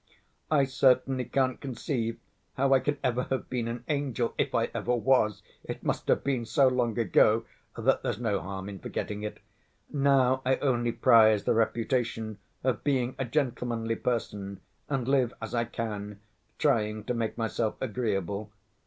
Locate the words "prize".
10.91-11.43